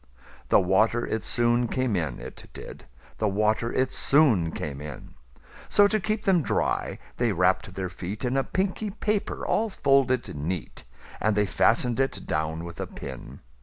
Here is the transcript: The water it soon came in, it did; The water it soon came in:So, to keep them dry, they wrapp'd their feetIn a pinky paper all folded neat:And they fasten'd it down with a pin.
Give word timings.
The 0.49 0.59
water 0.59 1.05
it 1.05 1.23
soon 1.23 1.67
came 1.67 1.95
in, 1.95 2.19
it 2.19 2.49
did; 2.55 2.85
The 3.19 3.27
water 3.27 3.71
it 3.71 3.93
soon 3.93 4.51
came 4.51 4.81
in:So, 4.81 5.87
to 5.87 5.99
keep 5.99 6.23
them 6.23 6.41
dry, 6.41 6.97
they 7.17 7.31
wrapp'd 7.31 7.75
their 7.75 7.87
feetIn 7.87 8.35
a 8.35 8.43
pinky 8.43 8.89
paper 8.89 9.45
all 9.45 9.69
folded 9.69 10.35
neat:And 10.35 11.37
they 11.37 11.45
fasten'd 11.45 11.99
it 11.99 12.25
down 12.25 12.63
with 12.65 12.79
a 12.81 12.87
pin. 12.87 13.41